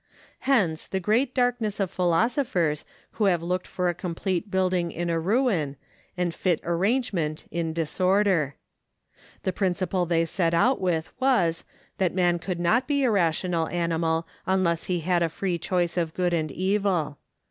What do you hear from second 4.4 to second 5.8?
building in a ruin,